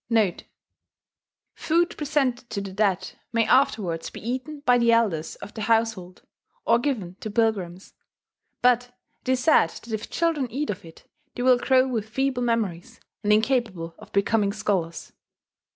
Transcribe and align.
* 0.01 0.07
[*Food 1.53 1.95
presented 1.95 2.49
to 2.49 2.59
the 2.59 2.73
dead 2.73 3.11
may 3.31 3.45
afterwards 3.45 4.09
be 4.09 4.19
eaten 4.19 4.61
by 4.65 4.79
the 4.79 4.91
elders 4.91 5.35
of 5.35 5.53
the 5.53 5.61
household, 5.61 6.23
or 6.65 6.79
given 6.79 7.17
to 7.19 7.29
pilgrims; 7.29 7.93
but 8.63 8.97
it 9.21 9.29
is 9.29 9.41
said 9.41 9.69
that 9.69 9.93
if 9.93 10.09
children 10.09 10.49
eat 10.49 10.71
of 10.71 10.83
it, 10.85 11.07
they 11.35 11.43
will 11.43 11.59
grow 11.59 11.87
with 11.87 12.09
feeble 12.09 12.41
memories, 12.41 12.99
and 13.23 13.31
incapable 13.31 13.93
of 13.99 14.11
becoming 14.11 14.51
scholars. 14.53 15.13